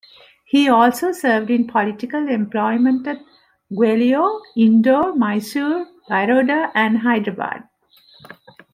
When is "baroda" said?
6.09-6.71